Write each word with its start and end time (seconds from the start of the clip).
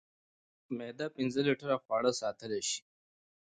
معده 0.77 1.07
پنځه 1.15 1.39
لیټره 1.47 1.77
خواړه 1.83 2.11
ساتلی 2.21 2.61
شي. 2.69 2.81